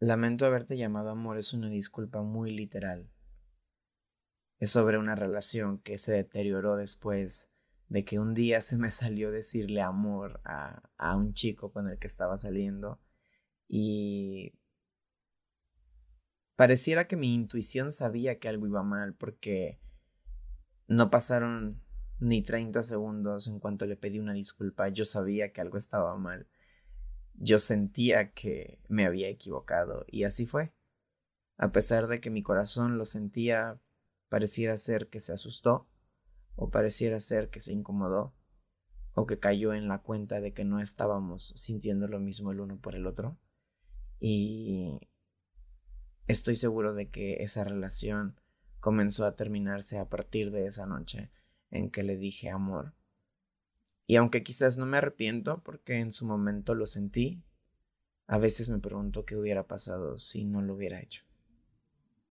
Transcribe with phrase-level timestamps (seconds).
[0.00, 3.10] Lamento haberte llamado amor es una disculpa muy literal.
[4.58, 7.50] Es sobre una relación que se deterioró después
[7.88, 11.98] de que un día se me salió decirle amor a, a un chico con el
[11.98, 13.00] que estaba saliendo
[13.68, 14.52] y
[16.56, 19.80] pareciera que mi intuición sabía que algo iba mal porque
[20.86, 21.82] no pasaron
[22.20, 24.88] ni 30 segundos en cuanto le pedí una disculpa.
[24.88, 26.46] Yo sabía que algo estaba mal.
[27.34, 30.72] Yo sentía que me había equivocado y así fue.
[31.56, 33.80] A pesar de que mi corazón lo sentía,
[34.28, 35.88] pareciera ser que se asustó
[36.56, 38.34] o pareciera ser que se incomodó
[39.14, 42.80] o que cayó en la cuenta de que no estábamos sintiendo lo mismo el uno
[42.80, 43.38] por el otro.
[44.18, 44.98] Y
[46.26, 48.40] estoy seguro de que esa relación
[48.80, 51.30] comenzó a terminarse a partir de esa noche
[51.70, 52.94] en que le dije amor.
[54.06, 57.42] Y aunque quizás no me arrepiento porque en su momento lo sentí,
[58.26, 61.24] a veces me pregunto qué hubiera pasado si no lo hubiera hecho.